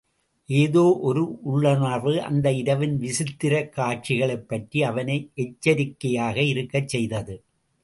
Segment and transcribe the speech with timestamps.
[0.49, 7.35] ஏதோ ஒரு உள்ளுணர்வு, அந்த இரவின் விசித்திரக் காட்சிகளைப் பற்றி அவனை எச்சரிக்கையாக இருக்கச் செய்தது.